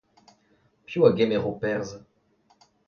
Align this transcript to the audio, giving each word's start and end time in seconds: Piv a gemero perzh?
Piv 0.85 1.03
a 1.03 1.11
gemero 1.17 1.51
perzh? 1.61 1.95